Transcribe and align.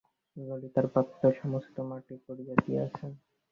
ললিতার 0.37 0.85
বাপ 0.93 1.07
তো 1.19 1.27
সমস্ত 1.41 1.75
মাটি 1.89 2.15
করিয়াই 2.25 2.57
দিয়াছিলেন। 2.65 3.13